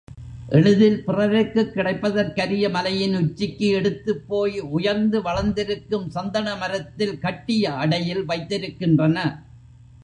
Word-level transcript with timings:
எளிதில் 0.49 1.03
பிறருக்குக் 1.03 1.73
கிடைப்பதற்கரிய 1.75 2.69
மலையின் 2.69 3.15
உச்சிக்கு 3.15 3.67
எடுத்துப் 3.71 4.23
போய் 4.27 4.59
உயர்ந்து 4.71 5.21
வளர்ந்திருக்கும் 5.21 6.09
சந்தன 6.09 6.55
மரத்தில் 6.55 7.19
கட்டிய 7.19 7.73
அடையில் 7.75 8.25
வைத்திருக்கின்றன. 8.25 9.17